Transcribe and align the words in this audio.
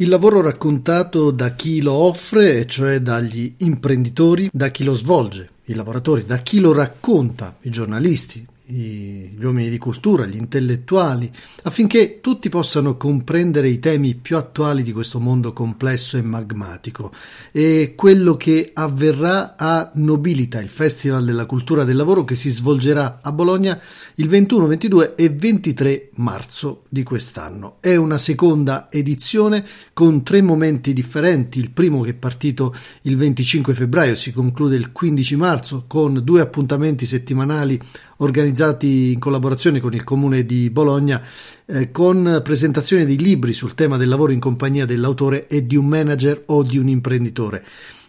Il 0.00 0.08
lavoro 0.08 0.40
raccontato 0.40 1.30
da 1.30 1.50
chi 1.50 1.82
lo 1.82 1.92
offre, 1.92 2.64
cioè 2.64 3.00
dagli 3.00 3.52
imprenditori, 3.58 4.48
da 4.50 4.68
chi 4.68 4.82
lo 4.82 4.94
svolge, 4.94 5.50
i 5.64 5.74
lavoratori, 5.74 6.24
da 6.24 6.38
chi 6.38 6.58
lo 6.58 6.72
racconta, 6.72 7.58
i 7.60 7.70
giornalisti, 7.70 8.46
gli 8.70 9.44
uomini 9.44 9.68
di 9.68 9.78
cultura, 9.78 10.26
gli 10.26 10.36
intellettuali, 10.36 11.30
affinché 11.62 12.20
tutti 12.20 12.48
possano 12.48 12.96
comprendere 12.96 13.68
i 13.68 13.78
temi 13.78 14.14
più 14.14 14.36
attuali 14.36 14.82
di 14.82 14.92
questo 14.92 15.18
mondo 15.18 15.52
complesso 15.52 16.16
e 16.16 16.22
magmatico. 16.22 17.12
E 17.52 17.94
quello 17.96 18.36
che 18.36 18.70
avverrà 18.72 19.56
a 19.56 19.90
Nobilita, 19.94 20.60
il 20.60 20.68
Festival 20.68 21.24
della 21.24 21.46
Cultura 21.46 21.84
del 21.84 21.96
Lavoro 21.96 22.24
che 22.24 22.34
si 22.34 22.50
svolgerà 22.50 23.18
a 23.22 23.32
Bologna 23.32 23.80
il 24.16 24.28
21, 24.28 24.66
22 24.66 25.14
e 25.16 25.28
23 25.30 26.10
marzo 26.14 26.84
di 26.88 27.02
quest'anno. 27.02 27.76
È 27.80 27.96
una 27.96 28.18
seconda 28.18 28.88
edizione 28.90 29.64
con 29.92 30.22
tre 30.22 30.42
momenti 30.42 30.92
differenti. 30.92 31.58
Il 31.58 31.70
primo 31.70 32.02
che 32.02 32.10
è 32.10 32.14
partito 32.14 32.74
il 33.02 33.16
25 33.16 33.74
febbraio 33.74 34.14
si 34.14 34.32
conclude 34.32 34.76
il 34.76 34.92
15 34.92 35.36
marzo 35.36 35.84
con 35.86 36.20
due 36.22 36.40
appuntamenti 36.40 37.06
settimanali 37.06 37.80
organizzati 38.20 39.12
in 39.12 39.18
collaborazione 39.18 39.80
con 39.80 39.92
il 39.92 40.04
Comune 40.04 40.44
di 40.44 40.70
Bologna 40.70 41.20
eh, 41.66 41.90
con 41.90 42.40
presentazione 42.42 43.04
di 43.04 43.18
libri 43.18 43.52
sul 43.52 43.74
tema 43.74 43.96
del 43.96 44.08
lavoro 44.08 44.32
in 44.32 44.40
compagnia 44.40 44.86
dell'autore 44.86 45.46
e 45.46 45.66
di 45.66 45.76
un 45.76 45.86
manager 45.86 46.42
o 46.46 46.62
di 46.62 46.78
un 46.78 46.88
imprenditore. 46.88 47.64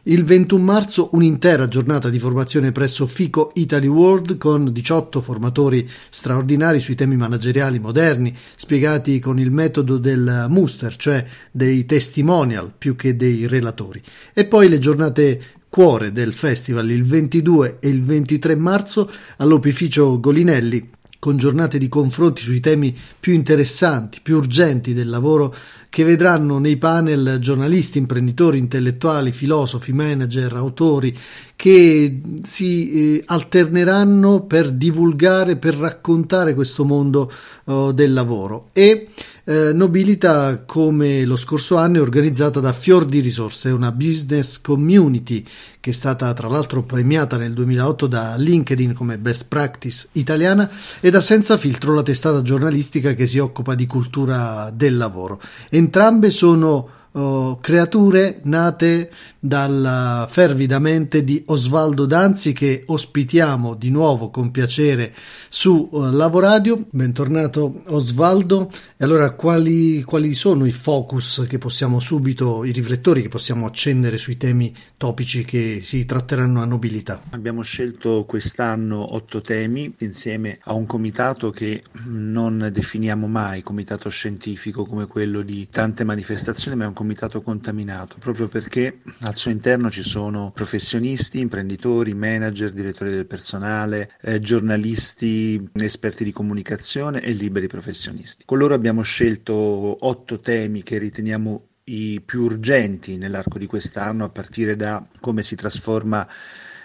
Il 0.05 0.23
21 0.23 0.63
marzo 0.63 1.09
un'intera 1.11 1.67
giornata 1.67 2.09
di 2.09 2.17
formazione 2.17 2.71
presso 2.71 3.05
FICO 3.05 3.51
Italy 3.53 3.85
World 3.85 4.37
con 4.37 4.71
18 4.71 5.21
formatori 5.21 5.87
straordinari 6.09 6.79
sui 6.79 6.95
temi 6.95 7.15
manageriali 7.15 7.77
moderni, 7.77 8.35
spiegati 8.55 9.19
con 9.19 9.37
il 9.37 9.51
metodo 9.51 9.99
del 9.99 10.47
Muster, 10.49 10.95
cioè 10.95 11.23
dei 11.51 11.85
testimonial 11.85 12.73
più 12.75 12.95
che 12.95 13.15
dei 13.15 13.45
relatori. 13.45 14.01
E 14.33 14.45
poi 14.45 14.69
le 14.69 14.79
giornate 14.79 15.41
cuore 15.71 16.11
del 16.11 16.33
festival 16.33 16.91
il 16.91 17.05
22 17.05 17.77
e 17.79 17.87
il 17.87 18.03
23 18.03 18.55
marzo 18.55 19.09
all'opificio 19.37 20.19
Golinelli 20.19 20.89
con 21.17 21.37
giornate 21.37 21.77
di 21.77 21.87
confronti 21.87 22.41
sui 22.41 22.59
temi 22.59 22.93
più 23.17 23.31
interessanti, 23.31 24.19
più 24.21 24.35
urgenti 24.35 24.93
del 24.93 25.07
lavoro 25.07 25.55
che 25.91 26.05
vedranno 26.05 26.57
nei 26.57 26.77
panel 26.77 27.39
giornalisti, 27.41 27.97
imprenditori, 27.97 28.57
intellettuali, 28.57 29.33
filosofi, 29.33 29.91
manager, 29.91 30.53
autori 30.53 31.13
che 31.53 32.21
si 32.43 33.17
eh, 33.17 33.23
alterneranno 33.25 34.45
per 34.45 34.71
divulgare, 34.71 35.57
per 35.57 35.75
raccontare 35.75 36.53
questo 36.53 36.85
mondo 36.85 37.29
oh, 37.65 37.91
del 37.91 38.13
lavoro 38.13 38.69
e 38.71 39.09
eh, 39.43 39.73
Nobilita 39.73 40.63
come 40.65 41.25
lo 41.25 41.35
scorso 41.35 41.75
anno 41.75 41.97
è 41.97 42.01
organizzata 42.01 42.59
da 42.59 42.73
Fior 42.73 43.05
di 43.05 43.19
Risorse, 43.19 43.69
una 43.69 43.91
business 43.91 44.61
community 44.61 45.43
che 45.79 45.89
è 45.89 45.93
stata 45.93 46.31
tra 46.33 46.47
l'altro 46.47 46.83
premiata 46.83 47.37
nel 47.37 47.53
2008 47.53 48.05
da 48.05 48.35
LinkedIn 48.37 48.93
come 48.93 49.17
best 49.17 49.47
practice 49.47 50.09
italiana 50.11 50.69
e 50.99 51.09
da 51.09 51.19
Senza 51.19 51.57
Filtro 51.57 51.95
la 51.95 52.03
testata 52.03 52.43
giornalistica 52.43 53.13
che 53.13 53.25
si 53.25 53.39
occupa 53.39 53.73
di 53.73 53.87
cultura 53.87 54.71
del 54.71 54.95
lavoro. 54.95 55.41
Entrambe 55.81 56.29
sono 56.29 56.87
oh, 57.13 57.57
creature 57.59 58.39
nate 58.43 59.09
dalla 59.43 60.27
fervida 60.29 60.77
mente 60.77 61.23
di 61.23 61.41
Osvaldo 61.47 62.05
Danzi 62.05 62.53
che 62.53 62.83
ospitiamo 62.85 63.73
di 63.73 63.89
nuovo 63.89 64.29
con 64.29 64.51
piacere 64.51 65.11
su 65.49 65.89
uh, 65.91 66.11
Lavoradio. 66.11 66.85
Bentornato 66.91 67.81
Osvaldo. 67.87 68.69
E 68.95 69.03
allora 69.03 69.31
quali, 69.31 70.03
quali 70.03 70.35
sono 70.35 70.65
i 70.65 70.71
focus 70.71 71.45
che 71.49 71.57
possiamo 71.57 71.99
subito, 71.99 72.63
i 72.63 72.71
riflettori 72.71 73.23
che 73.23 73.29
possiamo 73.29 73.65
accendere 73.65 74.19
sui 74.19 74.37
temi 74.37 74.71
topici 74.95 75.43
che 75.43 75.79
si 75.81 76.05
tratteranno 76.05 76.61
a 76.61 76.65
nobilità? 76.65 77.23
Abbiamo 77.31 77.63
scelto 77.63 78.25
quest'anno 78.27 79.15
otto 79.15 79.41
temi 79.41 79.91
insieme 79.99 80.59
a 80.65 80.73
un 80.73 80.85
comitato 80.85 81.49
che 81.49 81.81
non 82.05 82.69
definiamo 82.71 83.25
mai 83.25 83.63
comitato 83.63 84.07
scientifico 84.09 84.85
come 84.85 85.07
quello 85.07 85.41
di 85.41 85.67
tante 85.67 86.03
manifestazioni, 86.03 86.77
ma 86.77 86.83
è 86.83 86.87
un 86.87 86.93
comitato 86.93 87.41
contaminato, 87.41 88.17
proprio 88.19 88.47
perché 88.47 88.99
al 89.31 89.37
suo 89.37 89.51
interno 89.51 89.89
ci 89.89 90.03
sono 90.03 90.51
professionisti, 90.51 91.39
imprenditori, 91.39 92.13
manager, 92.13 92.71
direttori 92.71 93.11
del 93.11 93.25
personale, 93.25 94.11
eh, 94.21 94.41
giornalisti, 94.41 95.69
esperti 95.75 96.25
di 96.25 96.33
comunicazione 96.33 97.21
e 97.21 97.31
liberi 97.31 97.67
professionisti. 97.67 98.43
Con 98.45 98.57
loro 98.57 98.73
abbiamo 98.73 99.01
scelto 99.03 99.53
otto 99.53 100.39
temi 100.41 100.83
che 100.83 100.97
riteniamo 100.97 101.67
i 101.85 102.21
più 102.23 102.41
urgenti 102.43 103.15
nell'arco 103.15 103.57
di 103.57 103.67
quest'anno, 103.67 104.25
a 104.25 104.29
partire 104.29 104.75
da 104.75 105.05
come 105.21 105.43
si 105.43 105.55
trasforma 105.55 106.27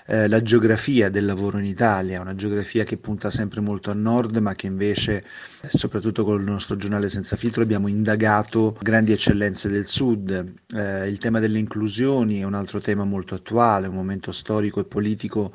eh, 0.06 0.28
la 0.28 0.40
geografia 0.42 1.10
del 1.10 1.24
lavoro 1.24 1.58
in 1.58 1.64
Italia, 1.64 2.20
una 2.20 2.34
geografia 2.34 2.84
che 2.84 2.96
punta 2.96 3.30
sempre 3.30 3.60
molto 3.60 3.90
a 3.90 3.94
nord, 3.94 4.36
ma 4.36 4.54
che 4.54 4.66
invece, 4.66 5.24
eh, 5.60 5.68
soprattutto 5.70 6.24
con 6.24 6.38
il 6.38 6.44
nostro 6.44 6.76
giornale 6.76 7.08
senza 7.08 7.36
filtro, 7.36 7.62
abbiamo 7.62 7.88
indagato 7.88 8.78
grandi 8.80 9.12
eccellenze 9.12 9.68
del 9.68 9.86
sud. 9.86 10.54
Eh, 10.74 11.08
il 11.08 11.18
tema 11.18 11.40
delle 11.40 11.58
inclusioni 11.58 12.40
è 12.40 12.44
un 12.44 12.54
altro 12.54 12.80
tema 12.80 13.04
molto 13.04 13.34
attuale, 13.34 13.88
un 13.88 13.94
momento 13.94 14.32
storico 14.32 14.80
e 14.80 14.84
politico 14.84 15.52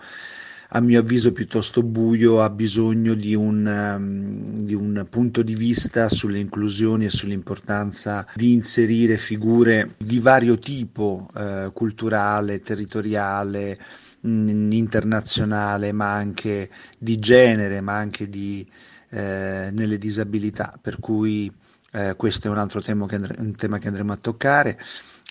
a 0.74 0.80
mio 0.80 1.00
avviso 1.00 1.34
piuttosto 1.34 1.84
buio, 1.84 2.42
ha 2.42 2.50
bisogno 2.50 3.14
di 3.14 3.36
un, 3.36 3.66
um, 3.66 4.62
di 4.62 4.74
un, 4.74 5.06
punto 5.10 5.42
di 5.42 5.54
vista 5.54 6.08
sulle 6.08 6.40
inclusioni 6.40 7.04
e 7.04 7.10
sull'importanza 7.10 8.26
di 8.36 8.54
inserire 8.54 9.18
figure 9.18 9.96
di 9.98 10.20
vario 10.20 10.58
tipo, 10.58 11.28
uh, 11.34 11.74
culturale, 11.74 12.62
territoriale, 12.62 13.78
internazionale, 14.22 15.92
ma 15.92 16.14
anche 16.14 16.70
di 16.98 17.18
genere, 17.20 17.82
ma 17.82 17.96
anche 17.96 18.30
di, 18.30 18.68
eh, 19.10 19.70
nelle 19.72 19.98
disabilità, 19.98 20.78
per 20.82 21.00
cui 21.00 21.52
eh, 21.94 22.14
questo 22.16 22.48
è 22.48 22.52
un 22.52 22.58
altro 22.58 22.82
tema 22.82 23.06
che, 23.08 23.16
andre- 23.16 23.36
un 23.40 23.56
tema 23.56 23.78
che 23.78 23.88
andremo 23.88 24.14
a 24.14 24.18
toccare, 24.18 24.80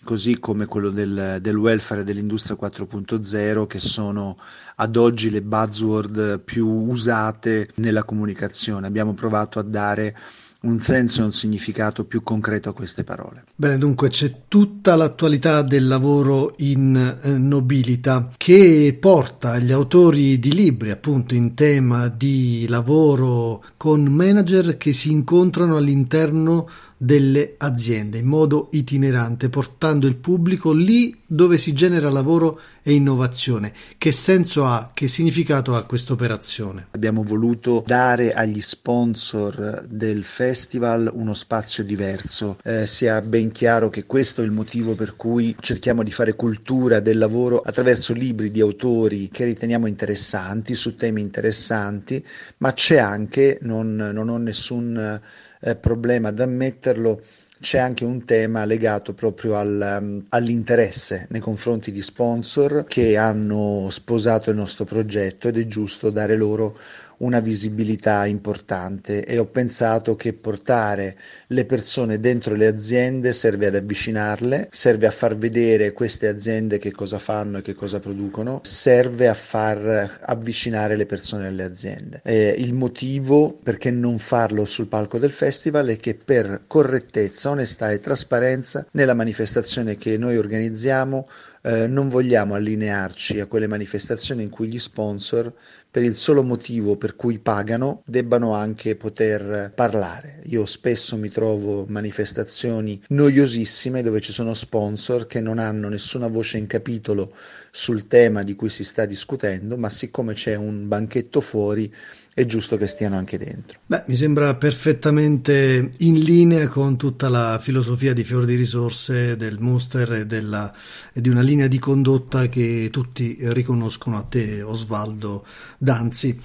così 0.02 0.38
come 0.38 0.66
quello 0.66 0.90
del, 0.90 1.38
del 1.40 1.56
welfare 1.56 2.00
e 2.00 2.04
dell'industria 2.04 2.56
4.0, 2.60 3.66
che 3.66 3.80
sono 3.80 4.36
ad 4.76 4.96
oggi 4.96 5.30
le 5.30 5.42
buzzword 5.42 6.40
più 6.40 6.66
usate 6.66 7.70
nella 7.76 8.04
comunicazione. 8.04 8.86
Abbiamo 8.86 9.12
provato 9.14 9.58
a 9.58 9.62
dare 9.62 10.16
un 10.62 10.78
senso 10.78 11.22
e 11.22 11.24
un 11.24 11.32
significato 11.32 12.04
più 12.04 12.22
concreto 12.22 12.68
a 12.68 12.74
queste 12.74 13.04
parole. 13.04 13.44
Bene, 13.54 13.78
dunque 13.78 14.08
c'è 14.08 14.42
tutta 14.48 14.94
l'attualità 14.94 15.62
del 15.62 15.86
lavoro 15.86 16.54
in 16.58 17.18
eh, 17.22 17.38
nobilita 17.38 18.30
che 18.36 18.96
porta 18.98 19.58
gli 19.58 19.72
autori 19.72 20.38
di 20.38 20.52
libri 20.52 20.90
appunto 20.90 21.34
in 21.34 21.54
tema 21.54 22.08
di 22.08 22.66
lavoro 22.68 23.62
con 23.76 24.02
manager 24.04 24.76
che 24.76 24.92
si 24.92 25.10
incontrano 25.10 25.76
all'interno 25.76 26.68
delle 27.02 27.54
aziende 27.56 28.18
in 28.18 28.26
modo 28.26 28.68
itinerante, 28.72 29.48
portando 29.48 30.06
il 30.06 30.16
pubblico 30.16 30.70
lì 30.70 31.18
dove 31.24 31.56
si 31.56 31.72
genera 31.72 32.10
lavoro 32.10 32.60
e 32.82 32.92
innovazione. 32.92 33.72
Che 33.96 34.12
senso 34.12 34.66
ha, 34.66 34.90
che 34.92 35.08
significato 35.08 35.74
ha 35.74 35.84
questa 35.84 36.12
operazione? 36.12 36.88
Abbiamo 36.90 37.22
voluto 37.22 37.82
dare 37.86 38.34
agli 38.34 38.60
sponsor 38.60 39.86
del 39.88 40.24
festival 40.24 41.10
uno 41.14 41.32
spazio 41.32 41.84
diverso, 41.84 42.58
eh, 42.62 42.86
sia 42.86 43.22
ben 43.22 43.50
chiaro 43.50 43.88
che 43.88 44.04
questo 44.04 44.42
è 44.42 44.44
il 44.44 44.50
motivo 44.50 44.94
per 44.94 45.16
cui 45.16 45.56
cerchiamo 45.58 46.02
di 46.02 46.12
fare 46.12 46.34
cultura 46.34 47.00
del 47.00 47.16
lavoro 47.16 47.62
attraverso 47.64 48.12
libri 48.12 48.50
di 48.50 48.60
autori 48.60 49.30
che 49.32 49.46
riteniamo 49.46 49.86
interessanti, 49.86 50.74
su 50.74 50.96
temi 50.96 51.22
interessanti, 51.22 52.22
ma 52.58 52.74
c'è 52.74 52.98
anche, 52.98 53.58
non, 53.62 53.94
non 53.96 54.28
ho 54.28 54.36
nessun 54.36 55.18
eh, 55.60 55.76
problema 55.76 56.28
ad 56.28 56.40
ammetterlo, 56.40 57.22
c'è 57.60 57.78
anche 57.78 58.04
un 58.04 58.24
tema 58.24 58.64
legato 58.64 59.12
proprio 59.12 59.56
al, 59.56 59.98
um, 60.00 60.24
all'interesse 60.30 61.26
nei 61.28 61.42
confronti 61.42 61.92
di 61.92 62.00
sponsor 62.00 62.84
che 62.88 63.18
hanno 63.18 63.88
sposato 63.90 64.48
il 64.48 64.56
nostro 64.56 64.86
progetto 64.86 65.48
ed 65.48 65.58
è 65.58 65.66
giusto 65.66 66.08
dare 66.08 66.36
loro 66.36 66.76
una 67.20 67.40
visibilità 67.40 68.26
importante 68.26 69.24
e 69.24 69.38
ho 69.38 69.46
pensato 69.46 70.16
che 70.16 70.32
portare 70.32 71.16
le 71.48 71.64
persone 71.64 72.18
dentro 72.18 72.54
le 72.54 72.66
aziende 72.66 73.32
serve 73.32 73.66
ad 73.66 73.74
avvicinarle, 73.74 74.68
serve 74.70 75.06
a 75.06 75.10
far 75.10 75.36
vedere 75.36 75.92
queste 75.92 76.28
aziende 76.28 76.78
che 76.78 76.92
cosa 76.92 77.18
fanno 77.18 77.58
e 77.58 77.62
che 77.62 77.74
cosa 77.74 78.00
producono, 78.00 78.60
serve 78.62 79.28
a 79.28 79.34
far 79.34 80.18
avvicinare 80.22 80.96
le 80.96 81.06
persone 81.06 81.46
alle 81.46 81.64
aziende. 81.64 82.20
E 82.24 82.54
il 82.56 82.72
motivo 82.72 83.52
perché 83.52 83.90
non 83.90 84.18
farlo 84.18 84.64
sul 84.64 84.86
palco 84.86 85.18
del 85.18 85.32
festival 85.32 85.88
è 85.88 85.96
che 85.98 86.14
per 86.14 86.62
correttezza, 86.66 87.50
onestà 87.50 87.90
e 87.90 88.00
trasparenza 88.00 88.86
nella 88.92 89.14
manifestazione 89.14 89.96
che 89.96 90.16
noi 90.16 90.36
organizziamo 90.36 91.26
eh, 91.62 91.86
non 91.86 92.08
vogliamo 92.08 92.54
allinearci 92.54 93.40
a 93.40 93.46
quelle 93.46 93.66
manifestazioni 93.66 94.42
in 94.42 94.48
cui 94.48 94.68
gli 94.68 94.78
sponsor, 94.78 95.52
per 95.90 96.02
il 96.02 96.16
solo 96.16 96.42
motivo 96.42 96.96
per 96.96 97.16
cui 97.16 97.38
pagano, 97.38 98.02
debbano 98.06 98.54
anche 98.54 98.96
poter 98.96 99.72
parlare. 99.74 100.40
Io 100.44 100.64
spesso 100.66 101.16
mi 101.16 101.28
trovo 101.28 101.84
manifestazioni 101.88 103.00
noiosissime 103.08 104.02
dove 104.02 104.20
ci 104.20 104.32
sono 104.32 104.54
sponsor 104.54 105.26
che 105.26 105.40
non 105.40 105.58
hanno 105.58 105.88
nessuna 105.88 106.28
voce 106.28 106.58
in 106.58 106.66
capitolo 106.66 107.34
sul 107.70 108.06
tema 108.06 108.42
di 108.42 108.54
cui 108.54 108.68
si 108.68 108.84
sta 108.84 109.04
discutendo, 109.04 109.76
ma 109.76 109.88
siccome 109.90 110.34
c'è 110.34 110.54
un 110.54 110.88
banchetto 110.88 111.40
fuori, 111.40 111.92
è 112.40 112.46
giusto 112.46 112.76
che 112.76 112.86
stiano 112.86 113.16
anche 113.16 113.38
dentro. 113.38 113.80
Beh, 113.86 114.04
mi 114.06 114.16
sembra 114.16 114.54
perfettamente 114.54 115.92
in 115.98 116.18
linea 116.18 116.68
con 116.68 116.96
tutta 116.96 117.28
la 117.28 117.58
filosofia 117.60 118.12
di 118.12 118.24
Fior 118.24 118.44
di 118.44 118.54
Risorse, 118.54 119.36
del 119.36 119.58
Monster 119.60 120.12
e, 120.12 120.26
della, 120.26 120.72
e 121.12 121.20
di 121.20 121.28
una 121.28 121.42
linea 121.42 121.66
di 121.66 121.78
condotta 121.78 122.48
che 122.48 122.88
tutti 122.90 123.36
riconoscono 123.40 124.16
a 124.16 124.22
te, 124.22 124.62
Osvaldo 124.62 125.44
Danzi. 125.78 126.38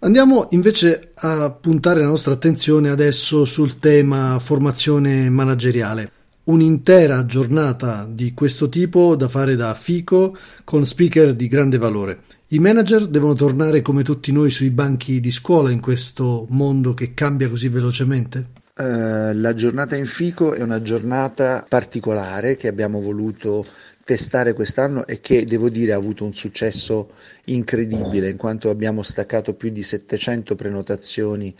Andiamo 0.00 0.48
invece 0.50 1.12
a 1.14 1.50
puntare 1.50 2.00
la 2.00 2.08
nostra 2.08 2.32
attenzione 2.32 2.88
adesso 2.88 3.44
sul 3.44 3.78
tema 3.78 4.38
formazione 4.38 5.28
manageriale 5.28 6.12
un'intera 6.42 7.26
giornata 7.26 8.08
di 8.10 8.34
questo 8.34 8.68
tipo 8.68 9.14
da 9.14 9.28
fare 9.28 9.54
da 9.54 9.74
fico 9.74 10.36
con 10.64 10.84
speaker 10.84 11.34
di 11.34 11.46
grande 11.46 11.78
valore. 11.78 12.22
I 12.52 12.58
manager 12.58 13.06
devono 13.06 13.34
tornare 13.34 13.80
come 13.80 14.02
tutti 14.02 14.32
noi 14.32 14.50
sui 14.50 14.70
banchi 14.70 15.20
di 15.20 15.30
scuola 15.30 15.70
in 15.70 15.78
questo 15.78 16.46
mondo 16.48 16.94
che 16.94 17.14
cambia 17.14 17.48
così 17.48 17.68
velocemente? 17.68 18.46
Uh, 18.74 19.32
la 19.34 19.54
giornata 19.54 19.94
in 19.94 20.06
fico 20.06 20.54
è 20.54 20.60
una 20.60 20.82
giornata 20.82 21.64
particolare 21.68 22.56
che 22.56 22.66
abbiamo 22.66 23.00
voluto 23.00 23.64
testare 24.02 24.52
quest'anno 24.52 25.06
e 25.06 25.20
che 25.20 25.44
devo 25.44 25.68
dire 25.68 25.92
ha 25.92 25.96
avuto 25.96 26.24
un 26.24 26.34
successo 26.34 27.12
incredibile 27.44 28.30
in 28.30 28.36
quanto 28.36 28.68
abbiamo 28.68 29.04
staccato 29.04 29.54
più 29.54 29.70
di 29.70 29.84
700 29.84 30.56
prenotazioni 30.56 31.54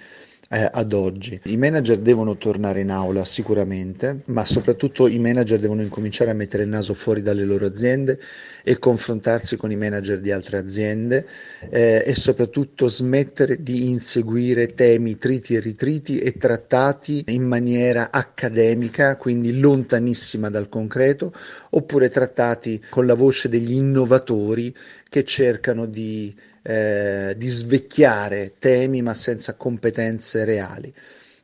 eh, 0.52 0.69
ad 0.70 0.93
oggi. 0.93 1.41
I 1.44 1.56
manager 1.56 1.99
devono 1.99 2.37
tornare 2.37 2.81
in 2.81 2.91
aula 2.91 3.25
sicuramente, 3.25 4.23
ma 4.26 4.44
soprattutto 4.44 5.06
i 5.06 5.19
manager 5.20 5.61
devono 5.61 5.81
incominciare 5.81 6.31
a 6.31 6.35
mettere 6.35 6.64
il 6.64 6.69
naso 6.69 6.93
fuori 6.93 7.23
dalle 7.23 7.44
loro 7.44 7.67
aziende 7.67 8.19
e 8.64 8.79
confrontarsi 8.79 9.56
con 9.56 9.70
i 9.70 9.76
manager 9.76 10.19
di 10.19 10.32
altre 10.32 10.58
aziende 10.58 11.25
eh, 11.70 12.02
e 12.05 12.14
soprattutto 12.17 12.88
smettere 12.88 13.62
di 13.62 13.91
inseguire 13.91 14.75
temi 14.75 15.17
triti 15.17 15.55
e 15.55 15.61
ritriti 15.61 16.19
e 16.19 16.32
trattati 16.32 17.25
in 17.29 17.44
maniera 17.44 18.11
accademica, 18.11 19.17
quindi 19.17 19.61
lontanissima 19.61 20.50
dal 20.50 20.69
concreto, 20.69 21.32
oppure 21.70 22.08
trattati 22.08 22.85
con 22.91 23.06
la 23.06 23.14
voce 23.14 23.49
degli 23.49 23.73
innovatori 23.73 24.75
che 25.08 25.25
cercano 25.25 25.87
di 25.87 26.35
eh, 26.62 27.34
di 27.36 27.48
svecchiare 27.48 28.54
temi 28.58 29.02
ma 29.02 29.14
senza 29.14 29.54
competenze 29.54 30.44
reali. 30.44 30.92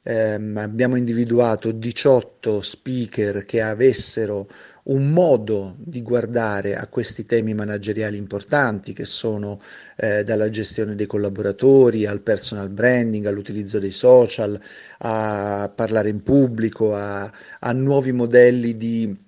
Eh, 0.02 0.34
abbiamo 0.54 0.94
individuato 0.94 1.72
18 1.72 2.60
speaker 2.60 3.44
che 3.44 3.60
avessero 3.60 4.46
un 4.84 5.10
modo 5.10 5.74
di 5.78 6.00
guardare 6.00 6.76
a 6.76 6.86
questi 6.86 7.24
temi 7.24 7.54
manageriali 7.54 8.16
importanti 8.16 8.92
che 8.92 9.04
sono 9.04 9.60
eh, 9.96 10.22
dalla 10.22 10.48
gestione 10.48 10.94
dei 10.94 11.06
collaboratori 11.06 12.06
al 12.06 12.20
personal 12.20 12.68
branding, 12.68 13.26
all'utilizzo 13.26 13.80
dei 13.80 13.90
social, 13.90 14.60
a 14.98 15.72
parlare 15.74 16.08
in 16.08 16.22
pubblico, 16.22 16.94
a, 16.94 17.28
a 17.58 17.72
nuovi 17.72 18.12
modelli 18.12 18.76
di 18.76 19.25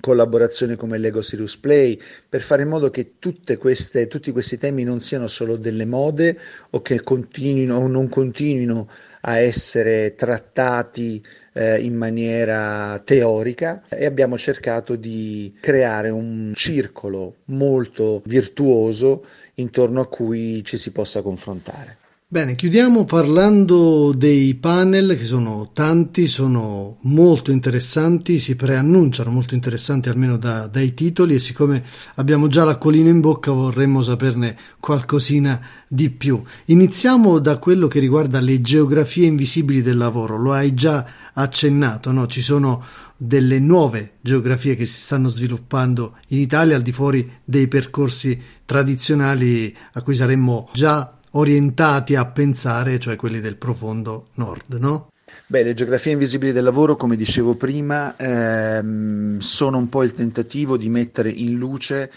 collaborazione 0.00 0.76
come 0.76 0.98
Lego 0.98 1.22
Serious 1.22 1.56
Play, 1.56 2.00
per 2.28 2.42
fare 2.42 2.62
in 2.62 2.68
modo 2.68 2.90
che 2.90 3.14
queste, 3.58 4.06
tutti 4.06 4.32
questi 4.32 4.58
temi 4.58 4.84
non 4.84 5.00
siano 5.00 5.26
solo 5.26 5.56
delle 5.56 5.84
mode 5.84 6.38
o 6.70 6.82
che 6.82 7.02
continuino 7.02 7.76
o 7.76 7.86
non 7.86 8.08
continuino 8.08 8.88
a 9.22 9.38
essere 9.38 10.14
trattati 10.14 11.22
eh, 11.52 11.80
in 11.80 11.94
maniera 11.94 13.00
teorica 13.04 13.82
e 13.88 14.04
abbiamo 14.04 14.38
cercato 14.38 14.94
di 14.96 15.56
creare 15.60 16.10
un 16.10 16.52
circolo 16.54 17.36
molto 17.46 18.22
virtuoso 18.24 19.24
intorno 19.54 20.00
a 20.00 20.08
cui 20.08 20.62
ci 20.64 20.78
si 20.78 20.92
possa 20.92 21.20
confrontare. 21.20 21.97
Bene, 22.30 22.56
chiudiamo 22.56 23.06
parlando 23.06 24.12
dei 24.12 24.54
panel 24.56 25.16
che 25.16 25.24
sono 25.24 25.70
tanti, 25.72 26.26
sono 26.26 26.98
molto 27.04 27.50
interessanti, 27.50 28.38
si 28.38 28.54
preannunciano 28.54 29.30
molto 29.30 29.54
interessanti 29.54 30.10
almeno 30.10 30.36
da, 30.36 30.66
dai 30.66 30.92
titoli 30.92 31.36
e 31.36 31.38
siccome 31.38 31.82
abbiamo 32.16 32.46
già 32.48 32.64
l'acquolina 32.64 33.08
in 33.08 33.20
bocca 33.20 33.50
vorremmo 33.50 34.02
saperne 34.02 34.58
qualcosina 34.78 35.58
di 35.88 36.10
più. 36.10 36.42
Iniziamo 36.66 37.38
da 37.38 37.56
quello 37.56 37.88
che 37.88 37.98
riguarda 37.98 38.40
le 38.40 38.60
geografie 38.60 39.24
invisibili 39.24 39.80
del 39.80 39.96
lavoro, 39.96 40.36
lo 40.36 40.52
hai 40.52 40.74
già 40.74 41.06
accennato, 41.32 42.12
no? 42.12 42.26
ci 42.26 42.42
sono 42.42 42.84
delle 43.16 43.58
nuove 43.58 44.16
geografie 44.20 44.76
che 44.76 44.84
si 44.84 45.00
stanno 45.00 45.28
sviluppando 45.28 46.18
in 46.28 46.40
Italia 46.40 46.76
al 46.76 46.82
di 46.82 46.92
fuori 46.92 47.26
dei 47.42 47.68
percorsi 47.68 48.38
tradizionali 48.66 49.74
a 49.94 50.02
cui 50.02 50.14
saremmo 50.14 50.68
già 50.74 51.17
orientati 51.38 52.16
a 52.16 52.26
pensare, 52.26 52.98
cioè 52.98 53.16
quelli 53.16 53.40
del 53.40 53.56
profondo 53.56 54.28
nord, 54.34 54.74
no? 54.74 55.10
Beh, 55.46 55.62
le 55.62 55.74
geografie 55.74 56.12
invisibili 56.12 56.52
del 56.52 56.64
lavoro, 56.64 56.96
come 56.96 57.16
dicevo 57.16 57.54
prima, 57.54 58.16
ehm, 58.16 59.38
sono 59.38 59.78
un 59.78 59.88
po' 59.88 60.02
il 60.02 60.12
tentativo 60.12 60.76
di 60.76 60.88
mettere 60.88 61.30
in 61.30 61.54
luce 61.54 62.10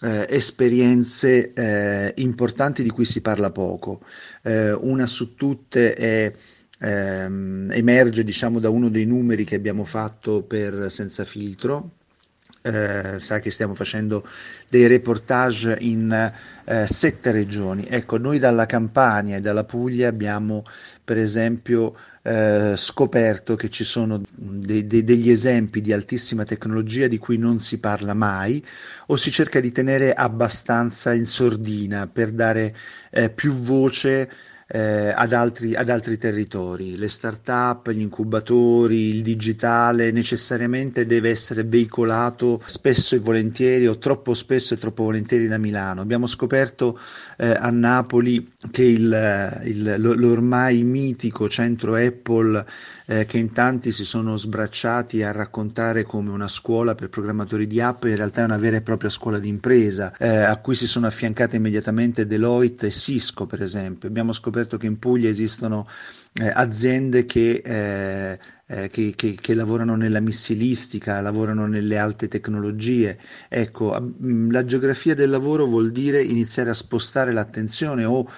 eh, 0.00 0.26
esperienze 0.28 1.52
eh, 1.52 2.12
importanti 2.16 2.82
di 2.82 2.90
cui 2.90 3.04
si 3.04 3.20
parla 3.20 3.50
poco. 3.50 4.00
Eh, 4.42 4.72
una 4.72 5.06
su 5.06 5.34
tutte 5.34 5.94
è, 5.94 6.32
ehm, 6.80 7.70
emerge 7.72 8.24
diciamo, 8.24 8.58
da 8.58 8.68
uno 8.68 8.88
dei 8.88 9.06
numeri 9.06 9.44
che 9.44 9.54
abbiamo 9.54 9.84
fatto 9.84 10.42
per 10.42 10.90
Senza 10.90 11.24
Filtro, 11.24 11.95
eh, 12.66 13.20
sa 13.20 13.38
che 13.38 13.50
stiamo 13.50 13.74
facendo 13.74 14.26
dei 14.68 14.86
reportage 14.86 15.76
in 15.80 16.32
eh, 16.64 16.86
sette 16.86 17.30
regioni. 17.30 17.86
Ecco, 17.88 18.18
noi 18.18 18.38
dalla 18.38 18.66
Campania 18.66 19.36
e 19.36 19.40
dalla 19.40 19.64
Puglia 19.64 20.08
abbiamo 20.08 20.64
per 21.04 21.18
esempio 21.18 21.94
eh, 22.22 22.74
scoperto 22.76 23.54
che 23.54 23.70
ci 23.70 23.84
sono 23.84 24.20
de- 24.28 24.86
de- 24.86 25.04
degli 25.04 25.30
esempi 25.30 25.80
di 25.80 25.92
altissima 25.92 26.44
tecnologia 26.44 27.06
di 27.06 27.18
cui 27.18 27.38
non 27.38 27.60
si 27.60 27.78
parla 27.78 28.14
mai 28.14 28.64
o 29.06 29.16
si 29.16 29.30
cerca 29.30 29.60
di 29.60 29.70
tenere 29.70 30.12
abbastanza 30.12 31.14
in 31.14 31.24
sordina 31.26 32.08
per 32.12 32.32
dare 32.32 32.74
eh, 33.10 33.30
più 33.30 33.52
voce 33.52 34.28
eh, 34.68 35.12
ad, 35.14 35.32
altri, 35.32 35.74
ad, 35.74 35.88
altri, 35.90 36.18
territori. 36.18 36.96
Le 36.96 37.08
start-up, 37.08 37.90
gli 37.90 38.00
incubatori, 38.00 39.08
il 39.08 39.22
digitale 39.22 40.10
necessariamente 40.10 41.06
deve 41.06 41.30
essere 41.30 41.62
veicolato 41.62 42.60
spesso 42.66 43.14
e 43.14 43.20
volentieri 43.20 43.86
o 43.86 43.98
troppo 43.98 44.34
spesso 44.34 44.74
e 44.74 44.78
troppo 44.78 45.04
volentieri 45.04 45.46
da 45.46 45.58
Milano. 45.58 46.00
Abbiamo 46.00 46.26
scoperto 46.26 46.98
eh, 47.36 47.50
a 47.50 47.70
Napoli 47.70 48.54
che 48.70 48.84
il, 48.84 49.60
il, 49.64 49.94
l'ormai 49.98 50.82
mitico 50.82 51.48
centro 51.48 51.94
Apple 51.94 52.64
eh, 53.06 53.24
che 53.24 53.38
in 53.38 53.52
tanti 53.52 53.92
si 53.92 54.04
sono 54.04 54.36
sbracciati 54.36 55.22
a 55.22 55.32
raccontare 55.32 56.02
come 56.02 56.30
una 56.30 56.48
scuola 56.48 56.94
per 56.94 57.08
programmatori 57.08 57.66
di 57.66 57.80
app, 57.80 58.04
in 58.04 58.16
realtà 58.16 58.42
è 58.42 58.44
una 58.44 58.58
vera 58.58 58.76
e 58.76 58.82
propria 58.82 59.10
scuola 59.10 59.38
di 59.38 59.48
impresa, 59.48 60.14
eh, 60.18 60.38
a 60.38 60.56
cui 60.56 60.74
si 60.74 60.86
sono 60.86 61.06
affiancate 61.06 61.56
immediatamente 61.56 62.26
Deloitte 62.26 62.86
e 62.86 62.90
Cisco, 62.90 63.46
per 63.46 63.62
esempio. 63.62 64.08
Abbiamo 64.08 64.32
scoperto 64.32 64.76
che 64.76 64.86
in 64.86 64.98
Puglia 64.98 65.28
esistono 65.28 65.86
eh, 66.38 66.50
aziende 66.52 67.24
che, 67.24 67.62
eh, 67.64 68.38
eh, 68.66 68.90
che, 68.90 69.14
che, 69.16 69.38
che, 69.40 69.54
lavorano 69.54 69.96
nella 69.96 70.20
missilistica, 70.20 71.20
lavorano 71.20 71.66
nelle 71.66 71.98
alte 71.98 72.28
tecnologie. 72.28 73.18
Ecco, 73.48 73.96
la 74.50 74.64
geografia 74.64 75.14
del 75.14 75.30
lavoro 75.30 75.64
vuol 75.64 75.90
dire 75.90 76.22
iniziare 76.22 76.70
a 76.70 76.74
spostare 76.74 77.32
l'attenzione 77.32 78.04
o 78.04 78.28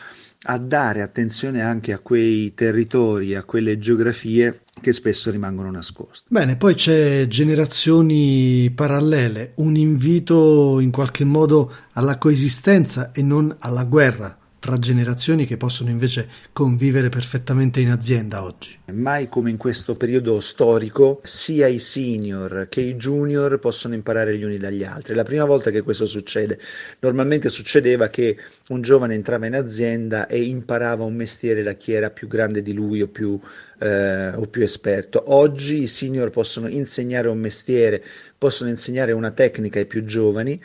a 0.45 0.59
dare 0.59 1.03
attenzione 1.03 1.63
anche 1.63 1.93
a 1.93 1.99
quei 1.99 2.55
territori, 2.55 3.35
a 3.35 3.43
quelle 3.43 3.79
geografie 3.79 4.63
che 4.81 4.93
spesso 4.93 5.31
rimangono 5.31 5.71
nascoste. 5.71 6.27
Bene, 6.29 6.57
poi 6.57 6.75
c'è 6.75 7.27
generazioni 7.27 8.71
parallele, 8.75 9.53
un 9.57 9.77
invito 9.77 10.79
in 10.79 10.91
qualche 10.91 11.25
modo 11.25 11.73
alla 11.95 12.19
coesistenza 12.19 13.11
e 13.13 13.23
non 13.23 13.55
alla 13.59 13.85
guerra 13.85 14.38
tra 14.59 14.79
generazioni 14.79 15.47
che 15.47 15.57
possono 15.57 15.91
invece 15.91 16.29
convivere 16.53 17.09
perfettamente 17.09 17.81
in 17.81 17.91
azienda 17.91 18.43
oggi. 18.43 18.79
Mai 18.93 19.29
come 19.29 19.51
in 19.51 19.57
questo 19.57 19.97
periodo 19.97 20.41
storico, 20.41 21.21
sia 21.23 21.67
i 21.67 21.79
senior 21.79 22.67
che 22.69 22.81
i 22.81 22.95
junior 22.95 23.59
possono 23.59 23.95
imparare 23.95 24.37
gli 24.37 24.43
uni 24.43 24.59
dagli 24.59 24.85
altri. 24.85 25.15
La 25.15 25.23
prima 25.23 25.45
volta 25.45 25.71
che 25.71 25.83
questo 25.83 26.07
succede, 26.07 26.59
normalmente 27.01 27.49
succedeva 27.49 28.09
che 28.09 28.37
un 28.69 28.83
giovane 28.83 29.15
entrava 29.15 29.47
in 29.47 29.55
azienda 29.55 30.27
e 30.27 30.43
imparava 30.43 31.05
un 31.05 31.15
mestiere 31.15 31.63
da 31.63 31.75
chi 31.75 31.93
era 31.93 32.11
più 32.11 32.27
grande 32.27 32.63
di 32.63 32.73
lui 32.73 33.01
o 33.01 33.09
più, 33.09 33.39
eh, 33.79 34.29
o 34.35 34.47
più 34.47 34.63
esperto. 34.63 35.23
Oggi 35.27 35.83
i 35.83 35.87
senior 35.87 36.31
possono 36.31 36.69
insegnare 36.69 37.29
un 37.29 37.39
mestiere, 37.39 38.03
possono 38.37 38.71
insegnare 38.71 39.13
una 39.13 39.31
tecnica 39.31 39.79
ai 39.79 39.87
più 39.87 40.05
giovani 40.05 40.61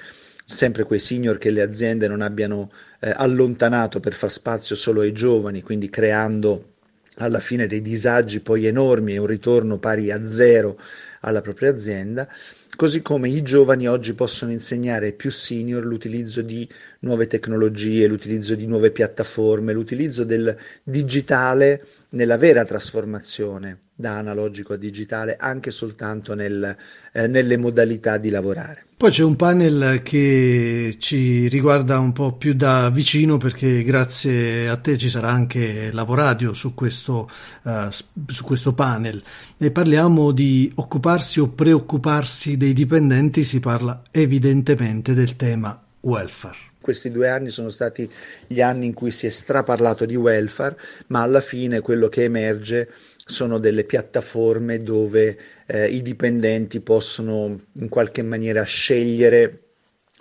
sempre 0.45 0.83
quei 0.83 0.99
senior 0.99 1.37
che 1.37 1.49
le 1.49 1.61
aziende 1.61 2.07
non 2.07 2.21
abbiano 2.21 2.71
eh, 2.99 3.11
allontanato 3.15 3.99
per 3.99 4.13
far 4.13 4.31
spazio 4.31 4.75
solo 4.75 5.01
ai 5.01 5.11
giovani, 5.11 5.61
quindi 5.61 5.89
creando 5.89 6.71
alla 7.17 7.39
fine 7.39 7.67
dei 7.67 7.81
disagi 7.81 8.39
poi 8.39 8.65
enormi 8.65 9.13
e 9.13 9.19
un 9.19 9.27
ritorno 9.27 9.77
pari 9.77 10.11
a 10.11 10.25
zero 10.25 10.77
alla 11.21 11.41
propria 11.41 11.69
azienda, 11.69 12.27
così 12.75 13.01
come 13.01 13.29
i 13.29 13.41
giovani 13.43 13.87
oggi 13.87 14.13
possono 14.13 14.51
insegnare 14.51 15.07
ai 15.07 15.13
più 15.13 15.29
senior 15.31 15.85
l'utilizzo 15.85 16.41
di 16.41 16.67
nuove 16.99 17.27
tecnologie, 17.27 18.07
l'utilizzo 18.07 18.55
di 18.55 18.65
nuove 18.65 18.91
piattaforme, 18.91 19.73
l'utilizzo 19.73 20.23
del 20.23 20.55
digitale 20.83 21.85
nella 22.09 22.37
vera 22.37 22.65
trasformazione 22.65 23.79
da 24.03 24.17
analogico 24.17 24.73
a 24.73 24.75
digitale 24.75 25.37
anche 25.39 25.71
soltanto 25.71 26.35
nel, 26.35 26.75
eh, 27.13 27.27
nelle 27.27 27.55
modalità 27.55 28.17
di 28.17 28.29
lavorare. 28.29 28.87
Poi 28.97 29.09
c'è 29.09 29.23
un 29.23 29.37
panel 29.37 30.01
che 30.03 30.97
ci 30.99 31.47
riguarda 31.47 31.99
un 31.99 32.11
po' 32.11 32.33
più 32.33 32.53
da 32.53 32.89
vicino 32.89 33.37
perché 33.37 33.81
grazie 33.83 34.67
a 34.67 34.75
te 34.75 34.97
ci 34.97 35.09
sarà 35.09 35.29
anche 35.29 35.89
Lavoradio 35.93 36.53
su 36.53 36.73
questo, 36.73 37.29
uh, 37.63 37.89
su 38.27 38.43
questo 38.43 38.73
panel 38.73 39.23
e 39.57 39.71
parliamo 39.71 40.31
di 40.31 40.69
occuparsi 40.75 41.39
o 41.39 41.47
preoccuparsi 41.47 42.57
dei 42.57 42.73
dipendenti, 42.73 43.45
si 43.45 43.61
parla 43.61 44.03
evidentemente 44.11 45.13
del 45.13 45.37
tema 45.37 45.81
welfare 46.01 46.71
questi 46.83 47.11
due 47.11 47.29
anni 47.29 47.49
sono 47.49 47.69
stati 47.69 48.07
gli 48.45 48.59
anni 48.59 48.87
in 48.87 48.93
cui 48.93 49.09
si 49.09 49.25
è 49.25 49.29
straparlato 49.29 50.05
di 50.05 50.17
welfare, 50.17 50.77
ma 51.07 51.21
alla 51.21 51.39
fine 51.39 51.79
quello 51.79 52.09
che 52.09 52.25
emerge 52.25 52.89
sono 53.25 53.57
delle 53.57 53.85
piattaforme 53.85 54.83
dove 54.83 55.37
eh, 55.65 55.87
i 55.87 56.01
dipendenti 56.01 56.81
possono 56.81 57.59
in 57.73 57.89
qualche 57.89 58.21
maniera 58.21 58.63
scegliere 58.63 59.62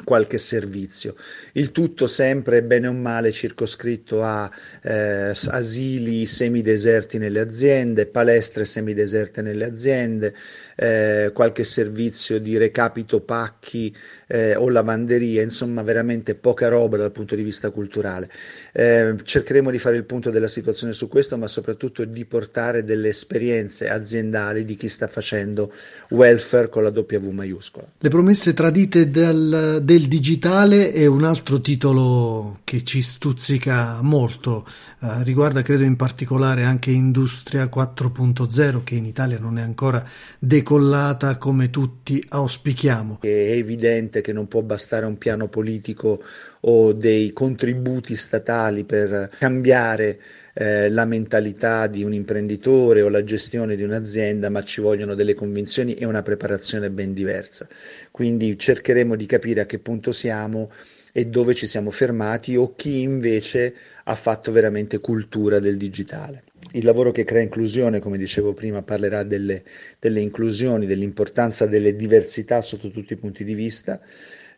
qualche 0.05 0.39
servizio. 0.39 1.15
Il 1.53 1.71
tutto 1.71 2.07
sempre 2.07 2.63
bene 2.63 2.89
o 2.89 2.93
male 2.93 3.31
circoscritto 3.31 4.23
a 4.23 4.51
eh, 4.83 5.33
asili 5.47 6.27
semideserti 6.27 7.19
nelle 7.19 7.41
aziende, 7.41 8.07
palestre 8.07 8.65
semideserte 8.65 9.43
nelle 9.43 9.65
aziende, 9.65 10.35
eh, 10.77 11.31
qualche 11.33 11.65
servizio 11.65 12.41
di 12.41 12.57
recapito 12.57 13.21
pacchi 13.21 13.95
eh, 14.27 14.57
o 14.57 14.69
lavanderia, 14.71 15.43
insomma 15.43 15.83
veramente 15.83 16.35
poca 16.35 16.69
roba 16.69 16.97
dal 16.97 17.13
punto 17.13 17.35
di 17.35 17.43
vista 17.43 17.71
culturale. 17.71 18.31
Eh, 18.73 19.15
cercheremo 19.23 19.71
di 19.71 19.79
fare 19.79 19.97
il 19.97 20.05
punto 20.05 20.31
della 20.31 20.49
situazione 20.49 20.95
su 20.95 21.07
questo, 21.07 21.37
ma 21.37 21.47
soprattutto 21.47 22.05
di 22.05 22.25
portare 22.25 22.83
delle 22.85 23.09
esperienze 23.09 23.89
aziendali 23.89 24.65
di 24.65 24.75
chi 24.75 24.89
sta 24.89 25.07
facendo 25.07 25.73
welfare 26.09 26.69
con 26.69 26.83
la 26.83 26.91
W 26.91 27.29
maiuscola. 27.31 27.87
Le 27.99 28.09
promesse 28.09 28.55
tradite 28.55 29.11
del, 29.11 29.81
del 29.83 30.09
digitale 30.09 30.93
è 30.93 31.07
un 31.07 31.25
altro 31.25 31.61
titolo 31.61 32.61
che 32.65 32.85
ci 32.85 33.03
stuzzica 33.03 34.01
molto, 34.01 34.67
eh, 35.01 35.23
riguarda 35.25 35.63
credo 35.63 35.85
in 35.85 35.97
particolare 35.97 36.65
anche 36.65 36.91
Industria 36.91 37.65
4.0 37.65 38.83
che 38.85 38.95
in 38.95 39.05
Italia 39.05 39.39
non 39.39 39.59
è 39.59 39.63
ancora 39.63 40.03
decollata 40.39 41.37
come 41.37 41.71
tutti 41.71 42.25
auspichiamo. 42.27 43.19
È 43.21 43.27
evidente 43.27 44.21
che 44.21 44.33
non 44.33 44.49
può 44.49 44.63
bastare 44.63 45.05
un 45.05 45.19
piano 45.19 45.49
politico 45.49 46.23
o 46.61 46.93
dei 46.93 47.33
contributi 47.33 48.17
statali 48.17 48.85
per 48.85 49.31
cambiare 49.39 50.19
eh, 50.55 50.91
la 50.91 51.05
mentalità 51.05 51.87
di 51.87 52.03
un 52.05 52.13
imprenditore 52.13 53.03
o 53.03 53.09
la 53.09 53.25
gestione 53.25 53.77
di 53.77 53.83
un'azienda, 53.83 54.51
ma 54.51 54.63
ci 54.63 54.81
vogliono 54.81 55.15
delle 55.15 55.35
convinzioni 55.35 55.95
e 55.95 56.05
una 56.05 56.23
preparazione 56.23 56.91
ben 56.91 57.15
diversa. 57.15 57.67
Quindi 58.11 58.59
cercheremo 58.59 59.17
di 59.17 59.27
capire 59.27 59.63
a 59.63 59.67
che 59.67 59.79
punto 59.79 60.13
siamo 60.13 60.71
e 61.13 61.27
dove 61.27 61.55
ci 61.55 61.67
siamo 61.67 61.91
fermati 61.91 62.57
o 62.57 62.75
chi 62.75 63.03
invece 63.03 63.75
ha 64.05 64.15
fatto 64.15 64.51
veramente 64.51 64.99
cultura 64.99 65.59
del 65.59 65.77
digitale. 65.77 66.45
Il 66.73 66.85
lavoro 66.85 67.11
che 67.13 67.25
crea 67.25 67.43
inclusione, 67.43 68.01
come 68.01 68.17
dicevo 68.17 68.55
prima, 68.55 68.83
parlerà 68.83 69.23
delle, 69.25 69.63
delle 69.99 70.21
inclusioni, 70.21 70.87
dell'importanza 70.87 71.67
delle 71.67 71.95
diversità 71.95 72.63
sotto 72.63 72.91
tutti 72.91 73.13
i 73.13 73.17
punti 73.17 73.45
di 73.45 73.55
vista. 73.55 74.01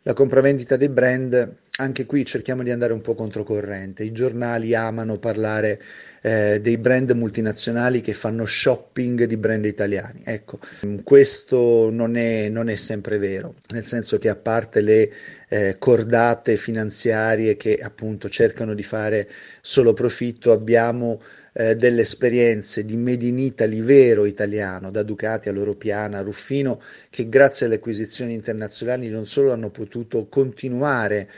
La 0.03 0.13
compravendita 0.13 0.77
dei 0.77 0.87
brand, 0.87 1.55
anche 1.77 2.05
qui 2.05 2.23
cerchiamo 2.23 2.63
di 2.63 2.71
andare 2.71 2.93
un 2.93 3.01
po' 3.01 3.15
controcorrente. 3.15 4.03
I 4.03 4.13
giornali 4.13 4.73
amano 4.73 5.17
parlare 5.17 5.81
eh, 6.21 6.59
dei 6.61 6.77
brand 6.77 7.11
multinazionali 7.11 7.99
che 7.99 8.13
fanno 8.13 8.45
shopping 8.45 9.25
di 9.25 9.35
brand 9.35 9.65
italiani. 9.65 10.21
Ecco, 10.23 10.59
questo 11.03 11.89
non 11.91 12.15
è, 12.15 12.47
non 12.47 12.69
è 12.69 12.75
sempre 12.75 13.17
vero, 13.17 13.55
nel 13.73 13.85
senso 13.85 14.17
che 14.19 14.29
a 14.29 14.35
parte 14.35 14.79
le 14.79 15.11
eh, 15.49 15.75
cordate 15.77 16.55
finanziarie 16.55 17.57
che 17.57 17.75
appunto 17.75 18.29
cercano 18.29 18.73
di 18.73 18.83
fare 18.83 19.29
solo 19.59 19.93
profitto, 19.93 20.53
abbiamo 20.53 21.21
eh, 21.51 21.75
delle 21.75 22.01
esperienze 22.01 22.85
di 22.85 22.95
Made 22.95 23.25
in 23.25 23.37
Italy 23.37 23.81
vero 23.81 24.25
italiano, 24.25 24.91
da 24.91 25.03
Ducati 25.03 25.49
all'Europiana, 25.49 26.19
a 26.19 26.21
Ruffino, 26.21 26.81
che 27.09 27.27
grazie 27.27 27.65
alle 27.65 27.75
acquisizioni 27.75 28.33
internazionali 28.33 29.09
non 29.09 29.25
solo 29.25 29.51
hanno 29.51 29.69
potuto 29.69 30.27
continuare 30.27 31.29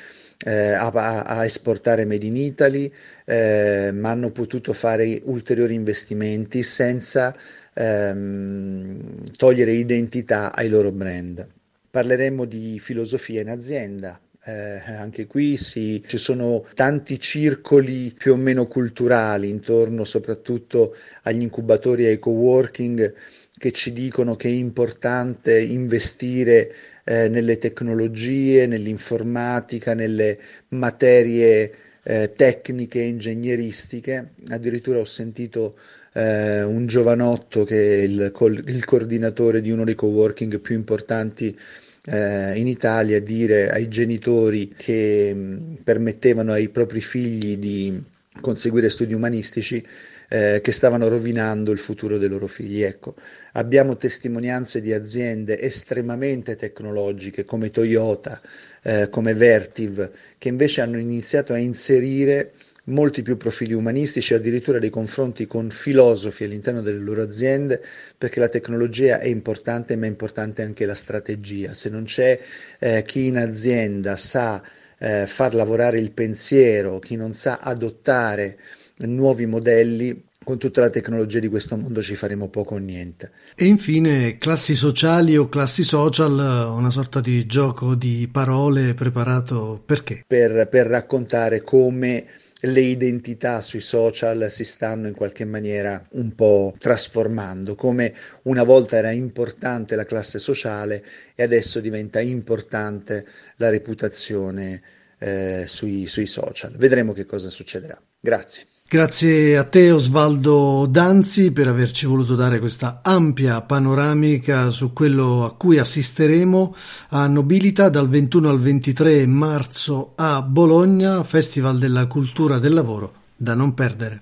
eh, 0.46 0.74
a, 0.74 0.90
a, 1.24 1.46
esportare 1.46 2.06
Made 2.06 2.26
in 2.26 2.36
Italy, 2.36 2.92
eh, 3.26 3.92
ma 3.94 4.12
hanno 4.12 4.32
potuto 4.32 4.74
fare 4.74 5.22
ulteriori 5.24 5.74
investimenti 5.74 6.64
senza 6.64 7.36
ehm, 7.74 9.32
togliere 9.36 9.72
identità 9.72 10.54
ai 10.54 10.70
loro 10.70 10.92
brand. 10.92 11.46
Parleremo 11.90 12.46
di 12.46 12.78
filosofia 12.80 13.42
in 13.42 13.50
azienda, 13.50 14.20
eh, 14.48 14.82
anche 14.86 15.28
qui 15.28 15.58
sì, 15.58 16.02
ci 16.08 16.18
sono 16.18 16.66
tanti 16.74 17.20
circoli 17.20 18.14
più 18.18 18.34
o 18.34 18.36
meno 18.38 18.66
culturali 18.66 19.50
intorno 19.50 20.06
soprattutto 20.06 20.96
agli 21.24 21.42
incubatori 21.42 22.06
e 22.06 22.10
ai 22.10 22.20
co-working 22.20 23.14
che 23.58 23.72
ci 23.72 23.92
dicono 23.92 24.36
che 24.36 24.48
è 24.48 24.52
importante 24.52 25.60
investire 25.60 26.72
eh, 27.04 27.28
nelle 27.28 27.58
tecnologie, 27.58 28.68
nell'informatica, 28.68 29.94
nelle 29.94 30.38
materie 30.70 31.74
eh, 32.04 32.34
tecniche 32.36 33.02
ingegneristiche. 33.02 34.34
Addirittura 34.50 35.00
ho 35.00 35.06
sentito 35.06 35.78
eh, 36.14 36.64
un 36.64 36.88
giovanotto 36.88 37.64
che 37.64 38.00
è 38.00 38.04
il, 38.04 38.34
il 38.66 38.86
coordinatore 38.86 39.62
di 39.62 39.72
uno 39.72 39.84
dei 39.84 39.96
co-working 39.96 40.60
più 40.60 40.76
importanti 40.76 41.58
eh, 42.06 42.58
in 42.58 42.68
Italia 42.68 43.20
dire 43.20 43.70
ai 43.70 43.88
genitori 43.90 44.74
che 44.76 45.34
mh, 45.34 45.40
mm, 45.40 45.74
permettevano 45.84 46.54
ai 46.54 46.70
propri 46.70 47.02
figli 47.02 47.58
di 47.58 48.02
conseguire 48.40 48.90
studi 48.90 49.14
umanistici 49.14 49.84
eh, 50.30 50.60
che 50.62 50.72
stavano 50.72 51.08
rovinando 51.08 51.72
il 51.72 51.78
futuro 51.78 52.18
dei 52.18 52.30
loro 52.30 52.48
figli. 52.48 52.84
Ecco, 52.84 53.16
abbiamo 53.54 53.98
testimonianze 53.98 54.82
di 54.82 54.94
aziende 54.94 55.60
estremamente 55.60 56.56
tecnologiche 56.56 57.46
come 57.46 57.72
Toyota, 57.72 58.42
eh, 58.84 59.10
come 59.10 59.34
Vertiv, 59.34 60.12
che 60.38 60.48
invece 60.48 60.82
hanno 60.82 60.98
iniziato 60.98 61.54
a 61.54 61.58
inserire 61.58 62.54
molti 62.88 63.22
più 63.22 63.38
profili 63.38 63.74
umanistici, 63.74 64.34
addirittura 64.34 64.80
dei 64.80 64.90
confronti 64.90 65.46
con 65.46 65.70
filosofi 65.70 66.46
all'interno 66.46 66.82
delle 66.82 67.00
loro 67.00 67.22
aziende, 67.22 67.84
perché 68.18 68.40
la 68.40 68.50
tecnologia 68.50 69.20
è 69.20 69.28
importante, 69.28 69.96
ma 69.96 70.06
è 70.06 70.10
importante 70.10 70.62
anche 70.62 70.86
la 70.86 70.96
strategia. 70.96 71.74
Se 71.74 71.90
non 71.90 72.06
c'è 72.06 72.40
eh, 72.80 73.04
chi 73.06 73.26
in 73.26 73.38
azienda 73.38 74.16
sa 74.16 74.64
eh, 75.00 75.26
far 75.28 75.54
lavorare 75.54 76.00
il 76.00 76.12
pensiero, 76.12 77.00
chi 77.00 77.16
non 77.16 77.34
sa 77.34 77.58
adottare 77.58 78.58
nuovi 79.00 79.46
modelli, 79.46 80.26
con 80.48 80.58
tutta 80.58 80.80
la 80.80 80.90
tecnologia 80.90 81.40
di 81.40 81.50
questo 81.50 81.76
mondo 81.76 82.02
ci 82.02 82.16
faremo 82.16 82.48
poco 82.48 82.76
o 82.76 82.78
niente. 82.78 83.32
E 83.54 83.66
infine 83.66 84.38
classi 84.38 84.76
sociali 84.76 85.36
o 85.36 85.50
classi 85.50 85.84
social, 85.84 86.32
una 86.74 86.90
sorta 86.90 87.20
di 87.20 87.46
gioco 87.46 87.96
di 87.96 88.30
parole 88.32 88.94
preparato 88.94 89.82
perché? 89.86 90.24
Per, 90.26 90.70
per 90.70 90.88
raccontare 90.88 91.62
come 91.64 92.26
le 92.62 92.80
identità 92.80 93.60
sui 93.62 93.82
social 93.82 94.50
si 94.50 94.64
stanno 94.64 95.08
in 95.08 95.14
qualche 95.14 95.44
maniera 95.44 96.02
un 96.14 96.34
po' 96.34 96.74
trasformando, 96.80 97.76
come 97.76 98.14
una 98.44 98.64
volta 98.64 98.96
era 98.96 99.12
importante 99.12 99.98
la 99.98 100.06
classe 100.06 100.40
sociale 100.40 101.04
e 101.36 101.44
adesso 101.44 101.82
diventa 101.82 102.22
importante 102.22 103.28
la 103.58 103.70
reputazione 103.70 104.82
eh, 105.20 105.66
sui, 105.68 106.08
sui 106.08 106.26
social. 106.26 106.74
Vedremo 106.78 107.12
che 107.12 107.26
cosa 107.26 107.50
succederà. 107.50 108.02
Grazie. 108.20 108.66
Grazie 108.90 109.58
a 109.58 109.66
te 109.66 109.92
Osvaldo 109.92 110.88
Danzi 110.90 111.52
per 111.52 111.68
averci 111.68 112.06
voluto 112.06 112.36
dare 112.36 112.58
questa 112.60 113.02
ampia 113.04 113.60
panoramica 113.60 114.70
su 114.70 114.94
quello 114.94 115.44
a 115.44 115.54
cui 115.56 115.78
assisteremo 115.78 116.74
a 117.10 117.28
Nobilita 117.28 117.90
dal 117.90 118.08
21 118.08 118.50
al 118.50 118.62
23 118.62 119.28
marzo 119.28 120.14
a 120.16 120.42
Bologna, 120.42 121.22
Festival 121.24 121.80
della 121.80 122.08
Cultura 122.08 122.60
del 122.60 122.74
Lavoro 122.74 123.12
da 123.36 123.56
non 123.56 123.74
perdere. 123.74 124.22